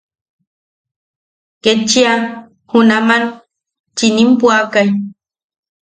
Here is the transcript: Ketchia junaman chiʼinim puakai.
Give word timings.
Ketchia 1.63 2.13
junaman 2.71 3.23
chiʼinim 3.97 4.29
puakai. 4.39 4.89